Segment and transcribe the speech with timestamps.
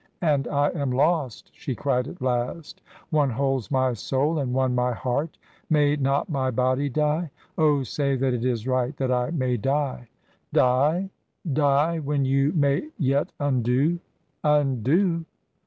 [0.23, 2.81] "And I am lost!" she cried at last.
[3.11, 5.37] "One holds my soul, and one my heart!
[5.69, 7.29] May not my body die?
[7.55, 10.07] Oh, say that it is right that I may die!"
[10.53, 11.07] "Die?
[11.53, 13.99] Die when you may yet undo?"
[14.43, 15.23] "Undo?"